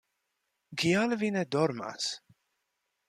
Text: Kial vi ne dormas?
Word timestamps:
Kial 0.83 1.13
vi 1.25 1.29
ne 1.37 1.43
dormas? 1.57 2.09